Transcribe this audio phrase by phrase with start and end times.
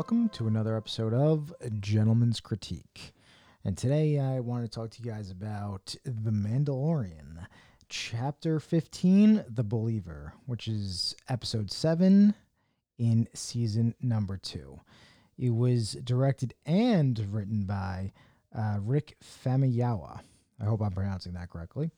[0.00, 3.12] welcome to another episode of Gentleman's Critique.
[3.66, 7.46] And today I want to talk to you guys about The Mandalorian,
[7.90, 12.34] Chapter 15, The Believer, which is episode 7
[12.96, 14.80] in season number 2.
[15.36, 18.14] It was directed and written by
[18.56, 20.20] uh, Rick Famuyiwa.
[20.58, 21.90] I hope I'm pronouncing that correctly.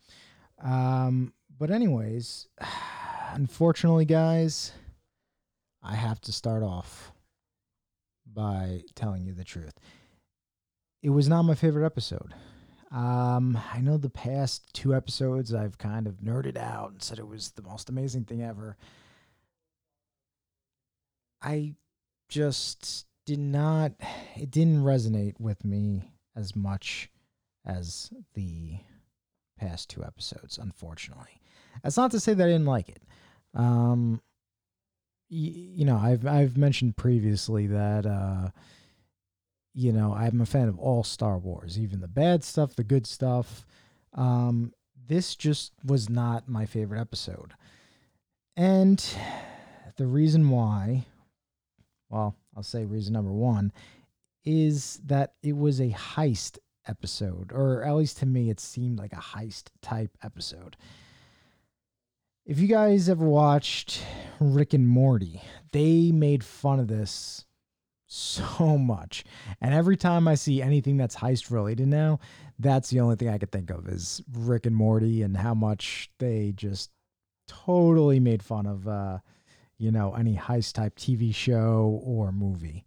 [0.60, 2.48] Um, but, anyways,
[3.32, 4.72] unfortunately, guys,
[5.84, 7.12] I have to start off
[8.34, 9.74] by telling you the truth.
[11.02, 12.34] It was not my favorite episode.
[12.92, 17.26] Um, I know the past two episodes I've kind of nerded out and said it
[17.26, 18.76] was the most amazing thing ever.
[21.42, 21.74] I
[22.28, 23.92] just did not,
[24.36, 27.10] it didn't resonate with me as much
[27.64, 28.78] as the
[29.58, 31.40] past two episodes, unfortunately.
[31.82, 33.02] That's not to say that I didn't like it.
[33.54, 34.20] Um,
[35.34, 38.50] you know, I've I've mentioned previously that uh,
[39.72, 43.06] you know I'm a fan of all Star Wars, even the bad stuff, the good
[43.06, 43.66] stuff.
[44.12, 44.74] Um,
[45.08, 47.54] this just was not my favorite episode,
[48.58, 49.02] and
[49.96, 51.06] the reason why,
[52.10, 53.72] well, I'll say reason number one,
[54.44, 59.14] is that it was a heist episode, or at least to me, it seemed like
[59.14, 60.76] a heist type episode.
[62.44, 64.04] If you guys ever watched
[64.40, 65.40] Rick and Morty,
[65.70, 67.44] they made fun of this
[68.08, 69.24] so much.
[69.60, 72.18] And every time I see anything that's heist related now,
[72.58, 76.10] that's the only thing I could think of is Rick and Morty and how much
[76.18, 76.90] they just
[77.46, 79.18] totally made fun of uh,
[79.78, 82.84] you know, any heist type TV show or movie.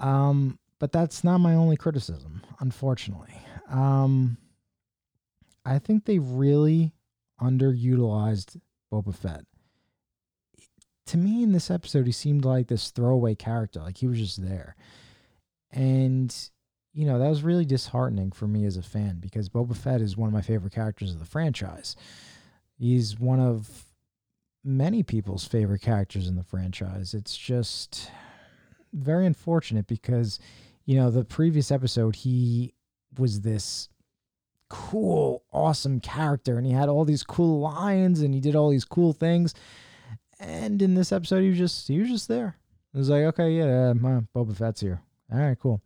[0.00, 3.34] Um, but that's not my only criticism, unfortunately.
[3.68, 4.38] Um
[5.66, 6.92] I think they really
[7.40, 8.60] underutilized
[8.92, 9.44] Boba Fett.
[11.06, 14.42] To me, in this episode, he seemed like this throwaway character, like he was just
[14.42, 14.74] there.
[15.70, 16.34] And,
[16.92, 20.16] you know, that was really disheartening for me as a fan because Boba Fett is
[20.16, 21.96] one of my favorite characters of the franchise.
[22.78, 23.84] He's one of
[24.64, 27.12] many people's favorite characters in the franchise.
[27.12, 28.10] It's just
[28.94, 30.38] very unfortunate because,
[30.86, 32.72] you know, the previous episode, he
[33.18, 33.88] was this
[34.68, 38.84] cool, awesome character, and he had all these cool lines, and he did all these
[38.84, 39.54] cool things.
[40.40, 42.56] And in this episode, he was just he was just there.
[42.92, 45.02] It was like, okay, yeah, my Boba Fett's here.
[45.32, 45.80] All right, cool.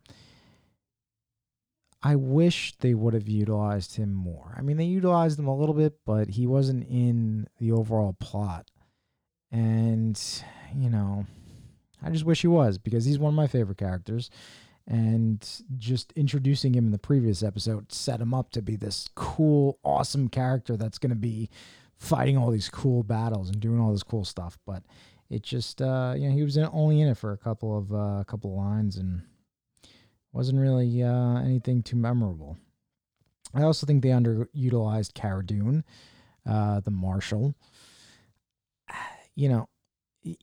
[2.03, 4.55] I wish they would have utilized him more.
[4.57, 8.71] I mean, they utilized him a little bit, but he wasn't in the overall plot.
[9.51, 10.21] And,
[10.77, 11.27] you know,
[12.03, 14.31] I just wish he was because he's one of my favorite characters
[14.89, 19.79] and just introducing him in the previous episode set him up to be this cool,
[19.85, 21.51] awesome character that's going to be
[21.99, 24.59] fighting all these cool battles and doing all this cool stuff.
[24.67, 24.83] But
[25.29, 27.93] it just, uh, you know, he was in, only in it for a couple of
[27.93, 29.23] uh, couple of lines and
[30.33, 32.57] wasn't really uh, anything too memorable.
[33.55, 35.85] I also think they underutilized Cara Dune,
[36.49, 37.55] uh, the Marshal.
[39.35, 39.69] You know,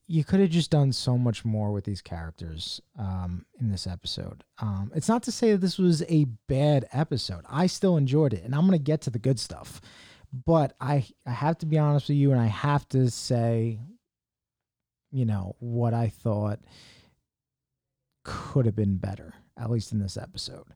[0.07, 4.44] you could have just done so much more with these characters um, in this episode.
[4.59, 7.44] Um, it's not to say that this was a bad episode.
[7.50, 9.81] I still enjoyed it, and I'm to get to the good stuff.
[10.46, 13.79] But I, I have to be honest with you, and I have to say,
[15.12, 16.59] you know, what I thought
[18.23, 20.67] could have been better, at least in this episode.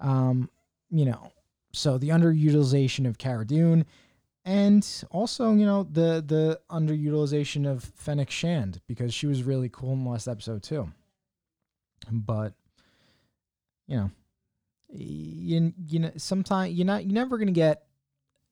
[0.00, 0.50] Um,
[0.90, 1.32] you know,
[1.72, 3.86] so the underutilization of Cara Dune
[4.44, 9.92] and also you know the the underutilization of Fennec Shand because she was really cool
[9.92, 10.90] in the last episode too.
[12.10, 12.52] But
[13.86, 14.10] you know,
[14.88, 17.84] you you know sometimes you're not you're never gonna get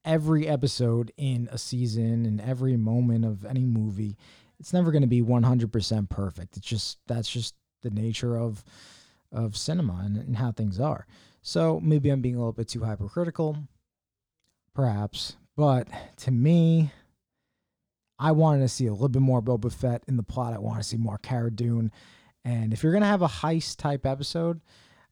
[0.05, 4.17] every episode in a season and every moment of any movie.
[4.59, 6.57] It's never gonna be 100% perfect.
[6.57, 8.65] It's just that's just the nature of
[9.31, 11.07] of cinema and, and how things are.
[11.43, 13.57] So maybe I'm being a little bit too hypercritical,
[14.75, 16.93] perhaps, but to me,
[18.19, 20.55] I wanted to see a little bit more Boba Fett in the plot.
[20.55, 21.91] I want to see more Cara Dune.
[22.45, 24.61] And if you're to have a heist type episode,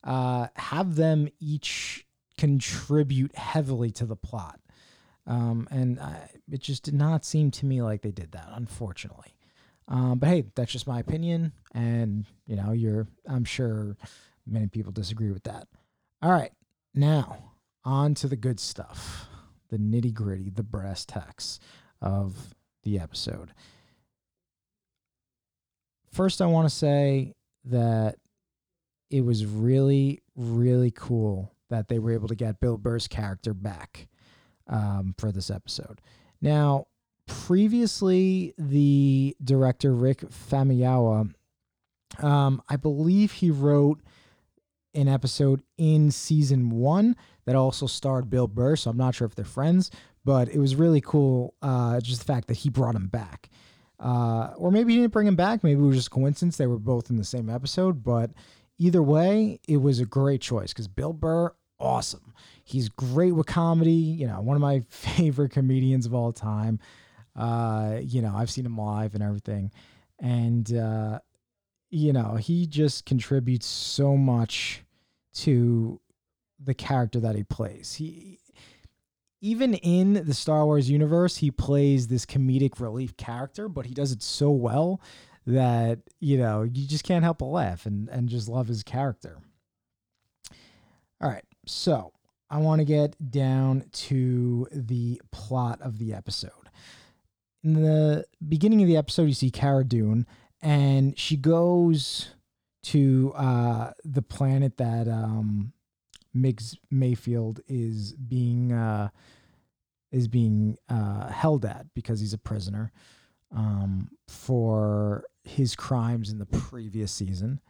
[0.05, 2.07] uh, have them each
[2.39, 4.61] contribute heavily to the plot.
[5.27, 9.37] Um, and I, it just did not seem to me like they did that, unfortunately.
[9.89, 11.53] Um, but hey, that's just my opinion.
[11.75, 13.97] And, you know, you're, I'm sure
[14.47, 15.67] many people disagree with that.
[16.23, 16.53] All right.
[16.95, 17.53] Now,
[17.85, 19.30] on to the good stuff
[19.71, 21.59] the nitty gritty, the brass tacks
[22.01, 23.53] of the episode.
[26.13, 27.35] First, I want to say
[27.65, 28.17] that
[29.11, 34.09] it was really, really cool that they were able to get Bill Burr's character back
[34.67, 36.01] um, for this episode.
[36.41, 36.87] Now,
[37.27, 41.33] previously, the director Rick Famuyiwa
[42.19, 44.01] Um, I believe he wrote
[44.95, 47.15] an episode in season one
[47.51, 48.77] that also starred Bill Burr.
[48.77, 49.91] So I'm not sure if they're friends,
[50.25, 51.55] but it was really cool.
[51.61, 53.51] Uh, just the fact that he brought him back.
[53.99, 55.65] Uh, or maybe he didn't bring him back.
[55.65, 56.57] Maybe it was just coincidence.
[56.57, 58.05] They were both in the same episode.
[58.05, 58.31] But
[58.79, 62.35] either way, it was a great choice because Bill Burr, awesome.
[62.63, 63.91] He's great with comedy.
[63.91, 66.79] You know, one of my favorite comedians of all time.
[67.35, 69.73] Uh, you know, I've seen him live and everything.
[70.21, 71.19] And, uh,
[71.91, 74.85] you know, he just contributes so much
[75.33, 76.01] to
[76.63, 77.95] the character that he plays.
[77.95, 78.39] He
[79.41, 84.13] even in the Star Wars universe, he plays this comedic relief character, but he does
[84.13, 85.01] it so well
[85.47, 89.39] that, you know, you just can't help but laugh and, and just love his character.
[91.21, 91.45] All right.
[91.67, 92.13] So
[92.51, 96.53] I want to get down to the plot of the episode.
[97.63, 100.27] In the beginning of the episode, you see Cara Dune,
[100.63, 102.31] and she goes
[102.83, 105.73] to uh, the planet that um,
[106.35, 109.09] Migs Mayfield is being uh,
[110.13, 112.93] is being uh, held at because he's a prisoner
[113.55, 117.61] um, for his crimes in the previous season,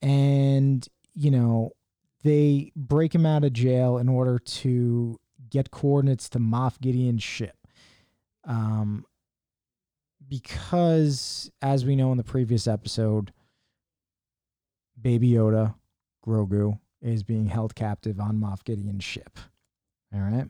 [0.00, 1.70] and you know
[2.22, 5.18] they break him out of jail in order to
[5.50, 7.56] get coordinates to Moff Gideon's ship.
[8.44, 9.04] Um,
[10.28, 13.32] because, as we know in the previous episode,
[15.00, 15.74] Baby Yoda,
[16.24, 19.38] Grogu, is being held captive on Moff Gideon's ship.
[20.14, 20.48] All right.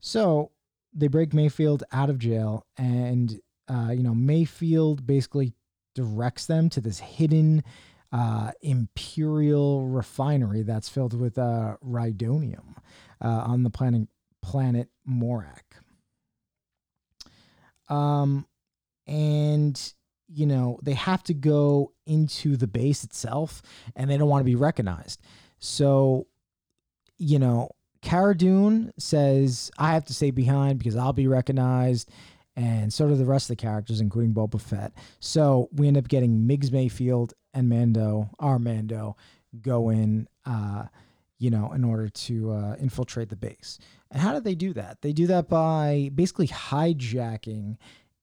[0.00, 0.50] So
[0.92, 5.54] they break Mayfield out of jail, and uh, you know Mayfield basically
[5.94, 7.62] directs them to this hidden
[8.12, 12.76] uh, imperial refinery that's filled with uh, rhydonium
[13.22, 14.08] uh, on the planet
[14.42, 15.62] planet Morak.
[17.88, 18.46] Um,
[19.06, 19.92] and
[20.28, 23.62] you know they have to go into the base itself,
[23.94, 25.20] and they don't want to be recognized.
[25.60, 26.26] So,
[27.18, 27.70] you know,
[28.02, 32.10] Cara Dune says, I have to stay behind because I'll be recognized.
[32.56, 34.92] And so do the rest of the characters, including Boba Fett.
[35.20, 39.16] So we end up getting Migs Mayfield and Mando, our Mando,
[39.60, 40.84] go in, uh,
[41.38, 43.78] you know, in order to uh, infiltrate the base.
[44.10, 45.00] And how did they do that?
[45.02, 47.76] They do that by basically hijacking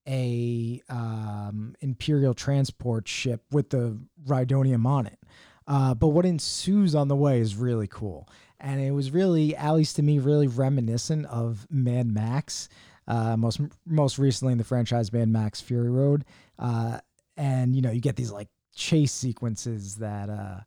[0.08, 5.20] a um, Imperial transport ship with the Rhydonium on it.
[5.68, 8.28] Uh, but what ensues on the way is really cool.
[8.60, 12.70] And it was really, at least to me, really reminiscent of Mad Max.
[13.08, 16.26] Uh, most most recently in the franchise Mad Max Fury Road.
[16.60, 17.00] Uh,
[17.38, 20.60] and you know, you get these like chase sequences that uh,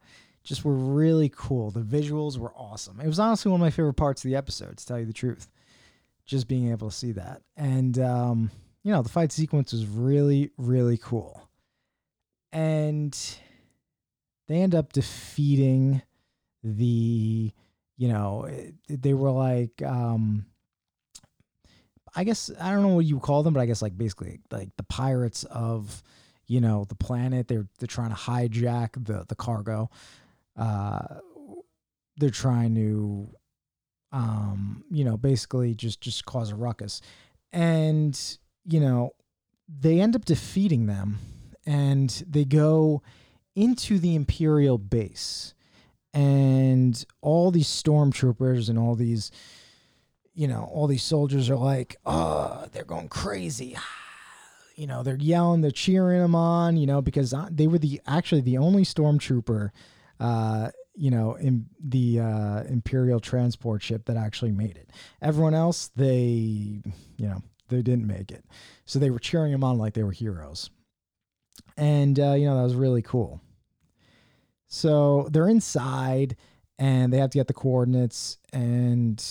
[0.42, 1.70] just were really cool.
[1.70, 3.00] The visuals were awesome.
[3.00, 5.12] It was honestly one of my favorite parts of the episode, to tell you the
[5.12, 5.50] truth.
[6.24, 7.42] Just being able to see that.
[7.56, 8.50] And um,
[8.84, 11.48] you know, the fight sequence was really, really cool.
[12.52, 13.16] And
[14.50, 16.02] they end up defeating
[16.62, 17.50] the
[17.96, 18.48] you know
[18.88, 20.44] they were like um
[22.14, 24.68] i guess i don't know what you call them but i guess like basically like
[24.76, 26.02] the pirates of
[26.50, 27.46] you know the planet.
[27.46, 29.88] They're they're trying to hijack the the cargo.
[30.56, 31.20] Uh
[32.16, 33.30] they're trying to
[34.10, 37.00] um you know basically just just cause a ruckus.
[37.52, 38.20] And
[38.64, 39.12] you know
[39.68, 41.18] they end up defeating them
[41.64, 43.00] and they go
[43.60, 45.54] into the Imperial base.
[46.12, 49.30] And all these stormtroopers and all these,
[50.34, 53.76] you know, all these soldiers are like, oh, they're going crazy.
[54.76, 58.40] You know, they're yelling, they're cheering them on, you know, because they were the actually
[58.40, 59.72] the only stormtrooper,
[60.18, 64.88] uh, you know, in the uh, Imperial transport ship that actually made it.
[65.20, 66.82] Everyone else, they, you
[67.18, 68.42] know, they didn't make it.
[68.86, 70.70] So they were cheering them on like they were heroes.
[71.76, 73.42] And, uh, you know, that was really cool.
[74.70, 76.36] So they're inside
[76.78, 78.38] and they have to get the coordinates.
[78.52, 79.22] And,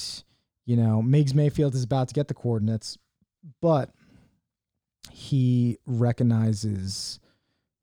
[0.65, 2.97] you know, Migs Mayfield is about to get the coordinates,
[3.61, 3.89] but
[5.09, 7.19] he recognizes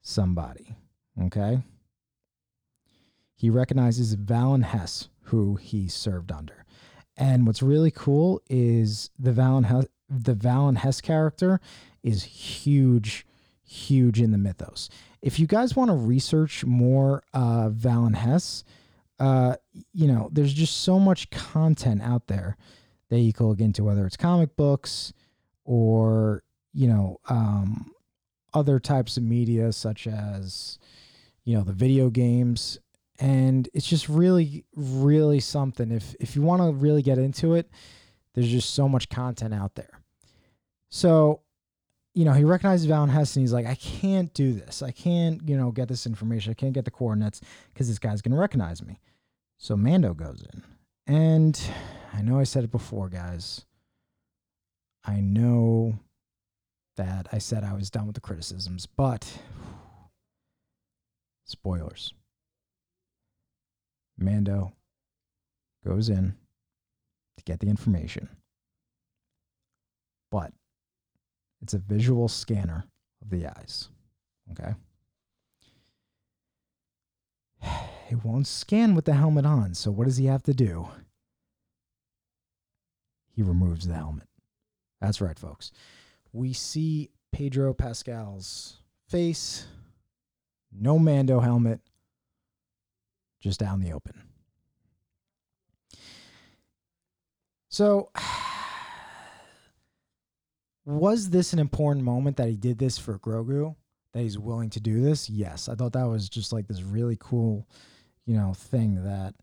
[0.02, 0.76] somebody.
[1.20, 1.62] Okay.
[3.34, 6.64] He recognizes Valin Hess, who he served under.
[7.16, 11.60] And what's really cool is the Valin Hess, the Valin Hess character
[12.02, 13.25] is huge,
[13.66, 14.88] huge in the mythos
[15.26, 18.62] if you guys want to research more uh, Valin Hess,
[19.18, 19.56] uh,
[19.92, 22.56] you know, there's just so much content out there
[23.08, 25.12] that you can look into, whether it's comic books
[25.64, 27.90] or, you know, um,
[28.54, 30.78] other types of media such as,
[31.42, 32.78] you know, the video games.
[33.18, 35.90] And it's just really, really something.
[35.90, 37.68] If if you want to really get into it,
[38.34, 40.02] there's just so much content out there.
[40.88, 41.40] So
[42.16, 44.82] you know, he recognizes Val Hess and he's like, I can't do this.
[44.82, 46.50] I can't, you know, get this information.
[46.50, 47.42] I can't get the coordinates
[47.74, 48.98] because this guy's going to recognize me.
[49.58, 50.62] So Mando goes in.
[51.06, 51.60] And
[52.14, 53.66] I know I said it before, guys.
[55.04, 55.98] I know
[56.96, 59.30] that I said I was done with the criticisms, but
[61.44, 62.14] spoilers.
[64.16, 64.72] Mando
[65.84, 66.34] goes in
[67.36, 68.30] to get the information,
[70.30, 70.54] but
[71.66, 72.84] it's a visual scanner
[73.20, 73.88] of the eyes.
[74.52, 74.74] Okay.
[78.08, 80.86] It won't scan with the helmet on, so what does he have to do?
[83.32, 84.28] He removes the helmet.
[85.00, 85.72] That's right, folks.
[86.32, 88.76] We see Pedro Pascal's
[89.08, 89.66] face,
[90.70, 91.80] no Mando helmet,
[93.40, 94.22] just out in the open.
[97.68, 98.10] So,
[100.86, 103.74] was this an important moment that he did this for Grogu?
[104.12, 105.28] That he's willing to do this?
[105.28, 105.68] Yes.
[105.68, 107.68] I thought that was just like this really cool,
[108.24, 109.34] you know, thing that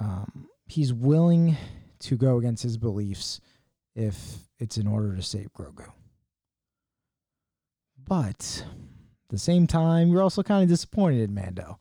[0.00, 1.56] um, he's willing
[2.00, 3.40] to go against his beliefs
[3.94, 5.92] if it's in order to save Grogu.
[8.04, 11.78] But at the same time, you're also kind of disappointed in Mando.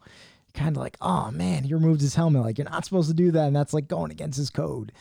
[0.53, 2.43] Kind of like, oh man, he removed his helmet.
[2.43, 4.91] Like you're not supposed to do that, and that's like going against his code.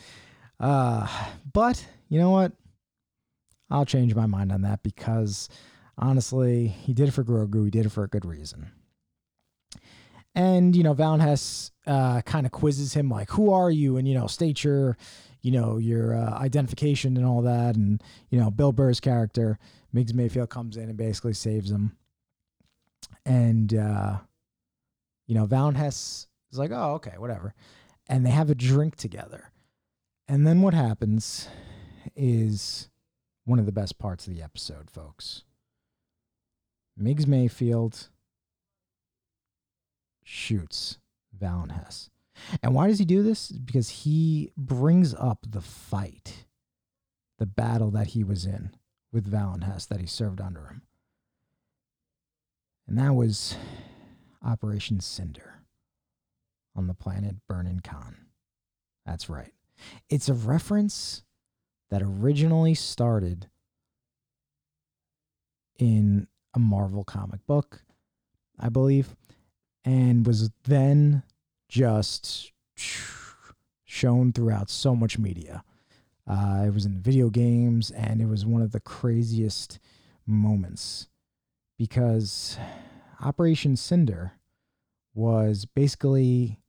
[0.59, 1.07] Uh,
[1.51, 2.53] but you know what?
[3.71, 5.49] I'll change my mind on that because
[5.97, 7.63] honestly, he did it for Grogu.
[7.65, 8.71] He did it for a good reason.
[10.35, 14.07] And you know, Val Hess uh, kind of quizzes him like, "Who are you?" And
[14.07, 14.97] you know, state your,
[15.41, 17.75] you know, your uh, identification and all that.
[17.75, 19.59] And you know, Bill Burr's character,
[19.93, 21.97] Migs Mayfield, comes in and basically saves him.
[23.25, 24.19] And uh,
[25.27, 27.53] you know, Val Hess is like, "Oh, okay, whatever,"
[28.07, 29.51] and they have a drink together.
[30.29, 31.49] And then what happens
[32.15, 32.89] is
[33.51, 35.43] one of the best parts of the episode, folks.
[36.97, 38.07] Migs Mayfield
[40.23, 40.99] shoots
[41.37, 42.09] Val Hess.
[42.63, 43.51] And why does he do this?
[43.51, 46.45] Because he brings up the fight,
[47.39, 48.71] the battle that he was in
[49.11, 50.83] with Val Hess that he served under him.
[52.87, 53.57] And that was
[54.41, 55.55] Operation Cinder
[56.73, 58.15] on the planet Burnin Konn.
[59.05, 59.51] That's right.
[60.09, 61.23] It's a reference
[61.91, 63.47] that originally started
[65.77, 67.83] in a Marvel comic book,
[68.57, 69.15] I believe,
[69.83, 71.23] and was then
[71.67, 72.53] just
[73.83, 75.63] shown throughout so much media.
[76.25, 79.79] Uh, it was in video games, and it was one of the craziest
[80.25, 81.09] moments
[81.77, 82.57] because
[83.19, 84.33] Operation Cinder
[85.13, 86.59] was basically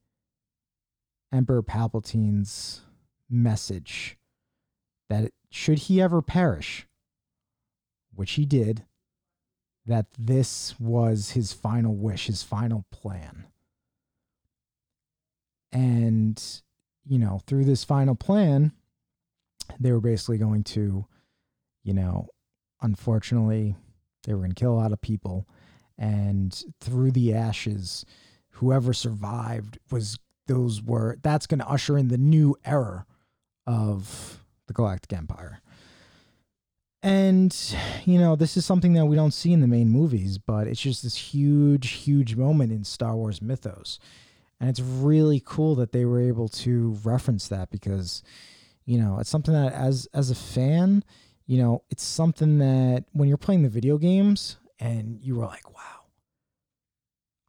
[1.33, 2.81] Emperor Palpatine's
[3.31, 4.17] message
[5.13, 6.87] that should he ever perish,
[8.15, 8.85] which he did,
[9.85, 13.45] that this was his final wish, his final plan.
[15.71, 16.43] And,
[17.05, 18.73] you know, through this final plan,
[19.79, 21.07] they were basically going to,
[21.83, 22.29] you know,
[22.81, 23.75] unfortunately,
[24.25, 25.47] they were going to kill a lot of people.
[25.99, 28.07] And through the ashes,
[28.51, 33.05] whoever survived was, those were, that's going to usher in the new era
[33.67, 34.42] of
[34.73, 35.61] the Galactic Empire.
[37.03, 37.55] And,
[38.05, 40.81] you know, this is something that we don't see in the main movies, but it's
[40.81, 43.99] just this huge, huge moment in Star Wars mythos.
[44.61, 48.23] And it's really cool that they were able to reference that because,
[48.85, 51.03] you know, it's something that as as a fan,
[51.47, 55.75] you know, it's something that when you're playing the video games and you were like,
[55.75, 56.07] wow,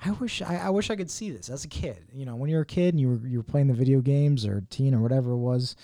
[0.03, 2.10] I wish I, I wish I could see this as a kid.
[2.12, 4.48] You know, when you're a kid and you were you were playing the video games
[4.48, 5.75] or teen or whatever it was,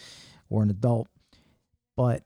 [0.50, 1.08] or an adult,
[2.00, 2.24] but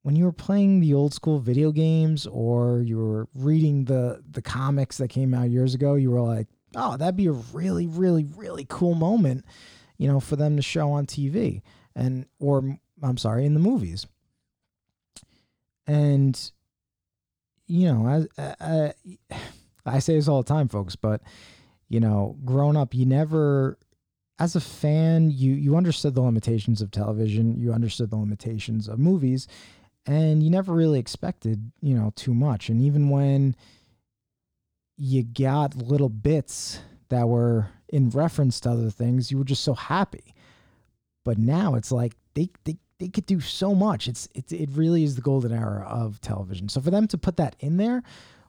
[0.00, 4.40] when you were playing the old school video games or you were reading the the
[4.40, 8.24] comics that came out years ago, you were like, "Oh, that'd be a really really
[8.24, 9.44] really cool moment,
[9.98, 11.60] you know, for them to show on TV
[11.94, 14.06] and or I'm sorry, in the movies."
[15.86, 16.50] And
[17.66, 18.92] you know, I uh,
[19.84, 21.20] I say this all the time, folks, but
[21.90, 23.76] you know, grown up, you never
[24.38, 28.98] as a fan, you you understood the limitations of television, you understood the limitations of
[28.98, 29.48] movies,
[30.06, 32.68] and you never really expected, you know, too much.
[32.68, 33.56] And even when
[34.96, 39.74] you got little bits that were in reference to other things, you were just so
[39.74, 40.34] happy.
[41.24, 44.06] But now it's like they they they could do so much.
[44.06, 46.68] It's it it really is the golden era of television.
[46.68, 48.02] So for them to put that in there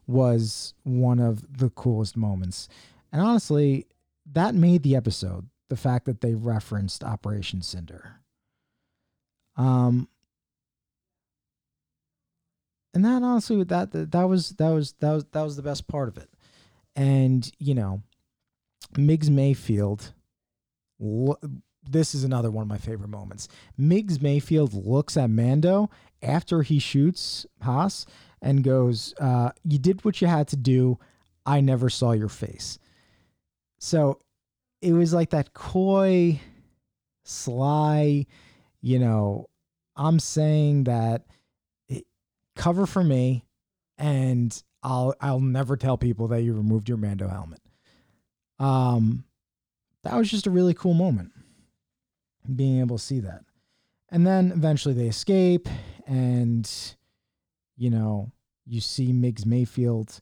[0.06, 2.68] was one of the coolest moments.
[3.12, 3.86] And honestly,
[4.32, 8.20] that made the episode the fact that they referenced Operation Cinder.
[9.56, 10.08] Um,
[12.94, 15.88] and that honestly, that, that that was that was that was that was the best
[15.88, 16.30] part of it.
[16.96, 18.02] And you know,
[18.94, 20.14] Migs Mayfield.
[21.82, 23.48] This is another one of my favorite moments.
[23.80, 25.90] Migs Mayfield looks at Mando
[26.22, 28.06] after he shoots Haas
[28.42, 31.00] and goes, uh, "You did what you had to do.
[31.46, 32.80] I never saw your face."
[33.78, 34.20] So
[34.82, 36.40] it was like that coy,
[37.24, 38.26] sly,
[38.82, 39.48] you know,
[39.96, 41.26] I'm saying that
[41.88, 42.06] it,
[42.56, 43.46] cover for me,
[43.98, 47.60] and I'll I'll never tell people that you removed your Mando helmet.
[48.60, 49.26] Um,
[50.04, 51.32] that was just a really cool moment,
[52.56, 53.44] being able to see that.
[54.10, 55.68] And then eventually they escape,
[56.08, 56.70] and
[57.78, 58.32] you know,
[58.66, 60.22] you see Migs Mayfield.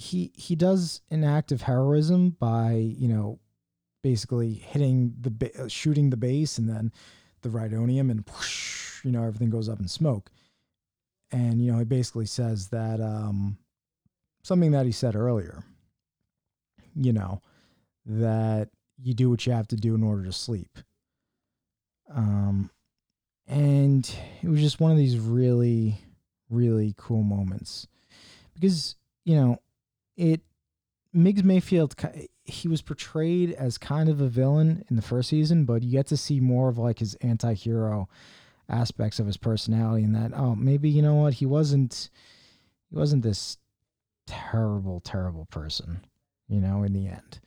[0.00, 3.38] He he does an act of heroism by you know,
[4.02, 6.90] basically hitting the ba- uh, shooting the base and then
[7.42, 10.30] the rhydonium and whoosh, you know everything goes up in smoke.
[11.30, 13.58] And you know he basically says that um,
[14.42, 15.64] something that he said earlier.
[16.96, 17.42] You know
[18.06, 18.70] that
[19.02, 20.78] you do what you have to do in order to sleep.
[22.12, 22.70] Um,
[23.46, 24.10] and
[24.42, 25.98] it was just one of these really,
[26.48, 27.86] really cool moments
[28.54, 29.60] because, you know,
[30.20, 30.42] it,
[31.16, 31.94] Migs Mayfield,
[32.44, 36.06] he was portrayed as kind of a villain in the first season, but you get
[36.08, 38.06] to see more of like his anti hero
[38.68, 42.10] aspects of his personality and that, oh, maybe, you know what, he wasn't,
[42.90, 43.56] he wasn't this
[44.26, 46.04] terrible, terrible person,
[46.48, 47.40] you know, in the end.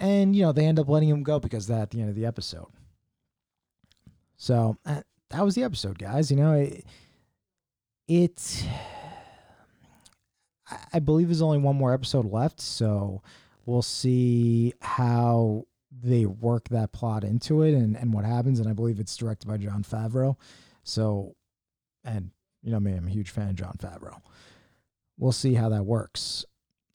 [0.00, 2.16] And, you know, they end up letting him go because that at the end of
[2.16, 2.68] the episode.
[4.38, 6.30] So uh, that was the episode, guys.
[6.30, 6.86] You know, it,
[8.08, 8.66] it
[10.92, 13.22] I believe there's only one more episode left, so
[13.66, 15.66] we'll see how
[16.02, 18.60] they work that plot into it and, and what happens.
[18.60, 20.36] And I believe it's directed by Jon Favreau.
[20.84, 21.34] So,
[22.04, 22.30] and
[22.62, 24.20] you know me, I'm a huge fan of Jon Favreau.
[25.18, 26.44] We'll see how that works.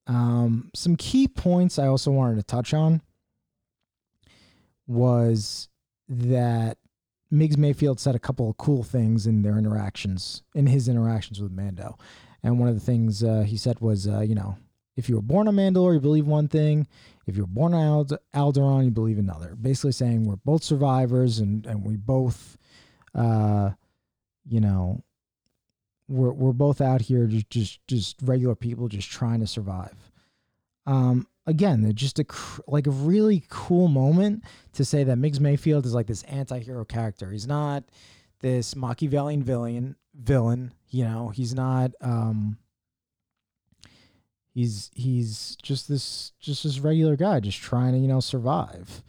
[0.08, 3.02] Um, some key points I also wanted to touch on
[4.88, 5.67] was
[6.08, 6.78] that
[7.32, 11.52] Migs Mayfield said a couple of cool things in their interactions, in his interactions with
[11.52, 11.97] Mando.
[12.45, 14.55] And one of the things uh, he said was, uh, you know,
[14.95, 16.86] if you were born on Mandalore, you believe one thing.
[17.25, 19.55] If you were born on Ald- Alderaan, you believe another.
[19.55, 22.55] Basically saying we're both survivors and, and we both,
[23.15, 23.71] uh,
[24.47, 25.03] you know,
[26.08, 30.12] we're, we're both out here just, just, just regular people just trying to survive.
[30.86, 32.25] Um, again, just a
[32.67, 37.31] like a really cool moment to say that Migs Mayfield is like this anti-hero character.
[37.31, 37.86] He's not
[38.45, 39.95] this Machiavellian villain.
[40.13, 41.91] Villain, you know, he's not.
[41.99, 42.58] Um,
[44.53, 49.03] he's he's just this just this regular guy, just trying to you know survive.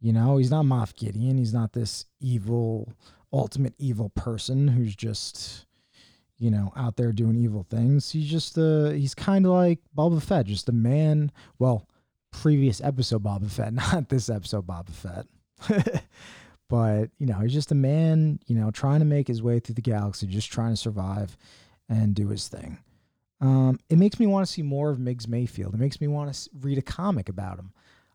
[0.00, 1.36] You know, he's not Moff Gideon.
[1.36, 2.92] He's not this evil,
[3.32, 5.66] ultimate evil person who's just
[6.38, 8.12] you know, out there doing evil things.
[8.12, 11.32] He's just uh he's kind of like Boba Fett, just a man.
[11.58, 11.88] Well,
[12.30, 16.04] previous episode Boba Fett, not this episode Boba Fett.
[16.68, 19.74] but, you know, he's just a man, you know, trying to make his way through
[19.74, 21.36] the galaxy, just trying to survive
[21.88, 22.78] and do his thing.
[23.40, 25.74] Um, it makes me want to see more of Migs Mayfield.
[25.74, 27.72] It makes me want to read a comic about him.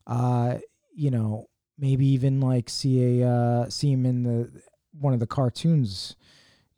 [0.07, 0.57] Uh,
[0.93, 4.49] you know, maybe even like see a uh, see him in the
[4.99, 6.15] one of the cartoons,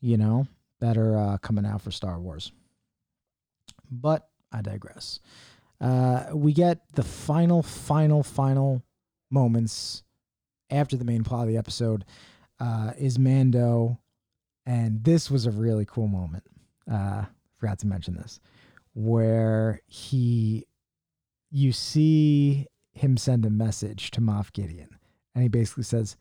[0.01, 0.47] you know,
[0.79, 2.51] that are uh, coming out for Star Wars.
[3.89, 5.19] But I digress.
[5.79, 8.83] Uh, we get the final, final, final
[9.29, 10.03] moments
[10.71, 12.05] after the main plot of the episode
[12.59, 13.99] uh, is Mando,
[14.65, 16.43] and this was a really cool moment.
[16.91, 17.25] Uh,
[17.57, 18.39] forgot to mention this,
[18.93, 20.65] where he,
[21.49, 24.97] you see him send a message to Moff Gideon,
[25.35, 26.17] and he basically says,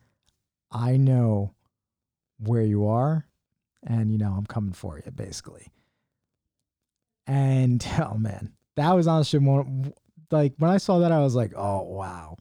[0.71, 1.53] "I know
[2.39, 3.27] where you are,
[3.85, 5.67] and you know I'm coming for you, basically.
[7.27, 9.93] And oh man, that was honestly one.
[10.29, 12.37] Like when I saw that, I was like, oh wow,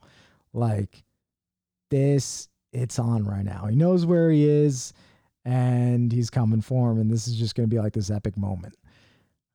[0.53, 1.05] like
[1.91, 3.67] this, it's on right now.
[3.67, 4.93] He knows where he is,
[5.45, 8.77] and he's coming for him, and this is just gonna be like this epic moment.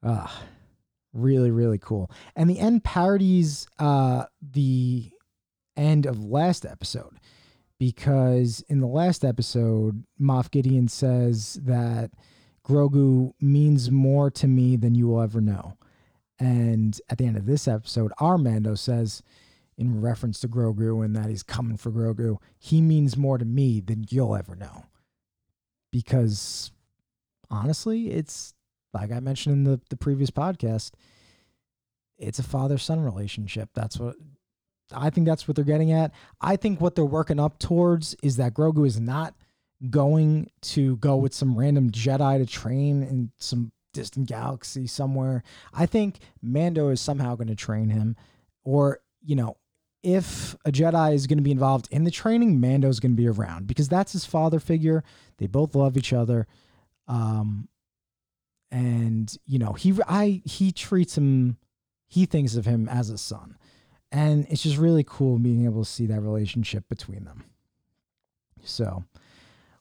[0.04, 0.44] Ah,
[1.14, 2.12] really, really cool.
[2.36, 5.12] And the end parodies uh the
[5.76, 7.20] end of last episode
[7.80, 12.12] because in the last episode, Moff Gideon says that
[12.66, 15.78] Grogu means more to me than you will ever know.
[16.40, 19.22] And at the end of this episode, our Mando says,
[19.78, 23.82] in reference to Grogu and that he's coming for Grogu, he means more to me
[23.82, 24.86] than you'll ever know.
[25.92, 26.72] Because
[27.50, 28.54] honestly, it's
[28.94, 30.92] like I mentioned in the, the previous podcast,
[32.18, 33.70] it's a father son relationship.
[33.74, 34.16] That's what
[34.94, 36.12] I think that's what they're getting at.
[36.40, 39.34] I think what they're working up towards is that Grogu is not
[39.90, 45.44] going to go with some random Jedi to train in some distant galaxy somewhere.
[45.74, 48.16] I think Mando is somehow going to train him,
[48.64, 49.58] or you know,
[50.06, 53.28] if a Jedi is going to be involved in the training, Mando's going to be
[53.28, 55.04] around because that's his father figure.
[55.40, 56.46] They both love each other.
[57.08, 57.68] Um,
[58.72, 61.58] and you know, he I he treats him
[62.08, 63.58] he thinks of him as a son.
[64.12, 67.44] And it's just really cool being able to see that relationship between them.
[68.64, 69.04] So,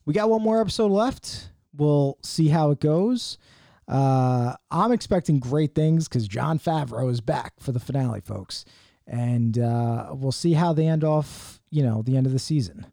[0.06, 1.50] we got one more episode left.
[1.76, 3.38] We'll see how it goes.
[3.86, 8.64] Uh, I'm expecting great things because Jon Favreau is back for the finale, folks
[9.06, 11.60] and uh, we'll see how they end off.
[11.70, 12.86] You know, the end of the season.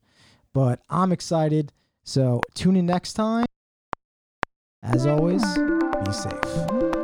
[0.54, 1.72] But I'm excited.
[2.04, 3.46] So tune in next time.
[4.84, 5.44] As always,
[6.04, 7.01] be safe.